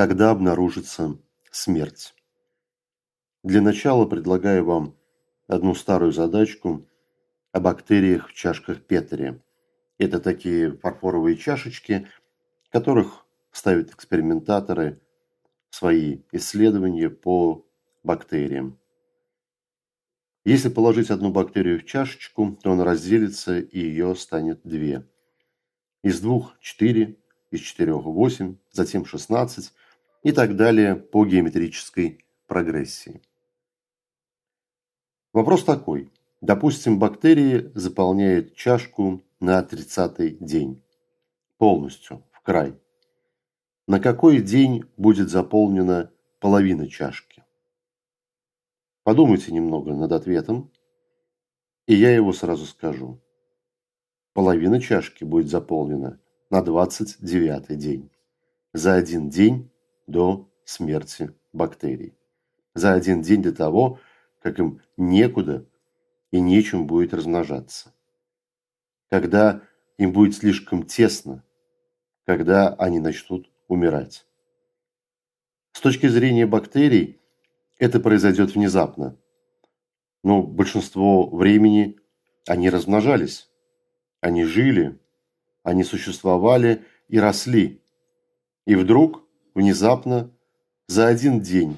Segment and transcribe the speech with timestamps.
[0.00, 1.18] когда обнаружится
[1.50, 2.14] смерть.
[3.42, 4.96] Для начала предлагаю вам
[5.46, 6.88] одну старую задачку
[7.52, 9.42] о бактериях в чашках Петри.
[9.98, 12.08] Это такие фарфоровые чашечки,
[12.62, 15.02] в которых ставят экспериментаторы
[15.68, 17.66] свои исследования по
[18.02, 18.78] бактериям.
[20.46, 25.06] Если положить одну бактерию в чашечку, то она разделится и ее станет две.
[26.02, 27.18] Из двух– четыре,
[27.50, 29.74] из четырех– восемь, затем шестнадцать
[30.22, 33.22] и так далее по геометрической прогрессии.
[35.32, 36.12] Вопрос такой.
[36.40, 40.82] Допустим, бактерии заполняют чашку на 30-й день.
[41.58, 42.74] Полностью, в край.
[43.86, 47.44] На какой день будет заполнена половина чашки?
[49.02, 50.70] Подумайте немного над ответом,
[51.86, 53.20] и я его сразу скажу.
[54.32, 58.10] Половина чашки будет заполнена на 29-й день.
[58.72, 59.69] За один день
[60.10, 62.16] до смерти бактерий.
[62.74, 63.98] За один день до того,
[64.40, 65.66] как им некуда
[66.30, 67.94] и нечем будет размножаться.
[69.08, 69.62] Когда
[69.98, 71.44] им будет слишком тесно,
[72.24, 74.24] когда они начнут умирать.
[75.72, 77.20] С точки зрения бактерий,
[77.78, 79.16] это произойдет внезапно.
[80.22, 81.98] Но большинство времени
[82.46, 83.50] они размножались,
[84.20, 84.98] они жили,
[85.62, 87.82] они существовали и росли.
[88.66, 90.30] И вдруг, внезапно,
[90.86, 91.76] за один день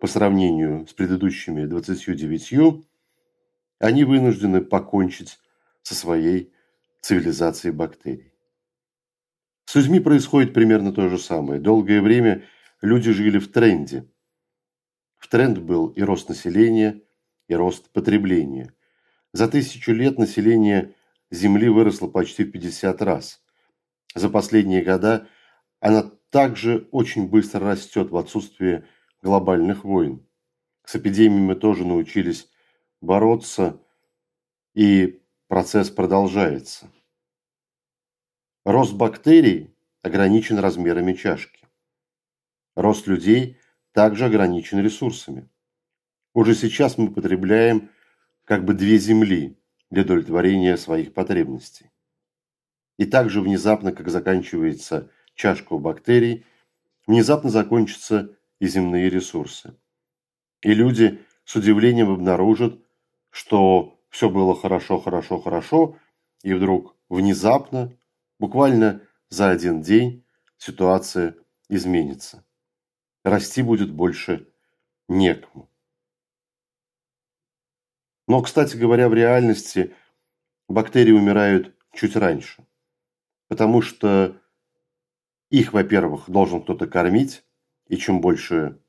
[0.00, 2.84] по сравнению с предыдущими 29,
[3.78, 5.38] они вынуждены покончить
[5.82, 6.52] со своей
[7.00, 8.32] цивилизацией бактерий.
[9.64, 11.60] С людьми происходит примерно то же самое.
[11.60, 12.44] Долгое время
[12.80, 14.10] люди жили в тренде.
[15.18, 17.02] В тренд был и рост населения,
[17.48, 18.72] и рост потребления.
[19.32, 20.94] За тысячу лет население
[21.30, 23.42] Земли выросло почти в 50 раз.
[24.14, 25.28] За последние года
[25.80, 28.86] она также очень быстро растет в отсутствие
[29.22, 30.26] глобальных войн.
[30.84, 32.48] С эпидемией мы тоже научились
[33.00, 33.80] бороться,
[34.74, 36.90] и процесс продолжается.
[38.64, 41.66] Рост бактерий ограничен размерами чашки.
[42.76, 43.58] Рост людей
[43.92, 45.48] также ограничен ресурсами.
[46.34, 47.90] Уже сейчас мы потребляем
[48.44, 49.58] как бы две земли
[49.90, 51.90] для удовлетворения своих потребностей.
[52.98, 56.44] И также внезапно, как заканчивается чашка у бактерий,
[57.06, 59.78] внезапно закончится и земные ресурсы.
[60.60, 62.82] И люди с удивлением обнаружат,
[63.30, 65.96] что все было хорошо, хорошо, хорошо,
[66.42, 67.96] и вдруг внезапно,
[68.40, 70.26] буквально за один день,
[70.58, 71.36] ситуация
[71.68, 72.44] изменится.
[73.24, 74.48] Расти будет больше
[75.08, 75.70] некому.
[78.26, 79.94] Но, кстати говоря, в реальности
[80.66, 82.66] бактерии умирают чуть раньше,
[83.48, 84.36] потому что
[85.50, 87.44] их, во-первых, должен кто-то кормить,
[87.86, 88.80] и чем больше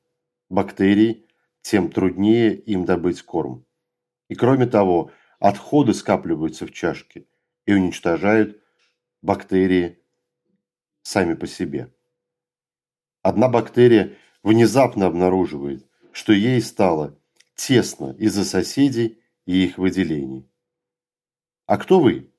[0.49, 1.27] бактерий,
[1.61, 3.65] тем труднее им добыть корм.
[4.27, 7.27] И кроме того, отходы скапливаются в чашке
[7.65, 8.61] и уничтожают
[9.21, 9.99] бактерии
[11.01, 11.93] сами по себе.
[13.21, 17.19] Одна бактерия внезапно обнаруживает, что ей стало
[17.55, 20.49] тесно из-за соседей и их выделений.
[21.65, 22.33] А кто вы?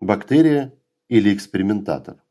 [0.00, 0.74] Бактерия
[1.08, 2.22] или экспериментатор?